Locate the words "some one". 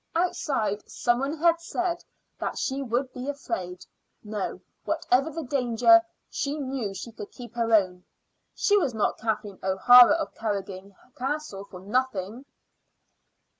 0.89-1.37